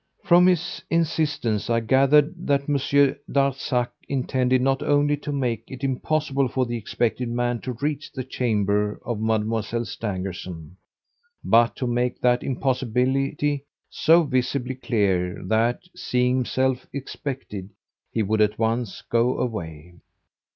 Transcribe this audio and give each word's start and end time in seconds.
"From 0.23 0.47
his 0.47 0.81
insistence 0.89 1.69
I 1.69 1.79
gathered 1.79 2.47
that 2.47 2.67
Monsieur 2.67 3.19
Darzac 3.31 3.91
intended 4.09 4.59
not 4.59 4.81
only 4.81 5.15
to 5.17 5.31
make 5.31 5.65
it 5.69 5.83
impossible 5.83 6.47
for 6.47 6.65
the 6.65 6.75
expected 6.75 7.29
man 7.29 7.61
to 7.61 7.73
reach 7.73 8.11
the 8.11 8.23
chamber 8.23 8.99
of 9.05 9.19
Mademoiselle 9.21 9.85
Stangerson, 9.85 10.75
but 11.43 11.75
to 11.75 11.85
make 11.85 12.19
that 12.21 12.41
impossibility 12.41 13.63
so 13.91 14.23
visibly 14.23 14.73
clear 14.73 15.39
that, 15.45 15.83
seeing 15.95 16.37
himself 16.37 16.87
expected, 16.91 17.69
he 18.11 18.23
would 18.23 18.41
at 18.41 18.57
once 18.57 19.03
go 19.03 19.37
away. 19.37 19.93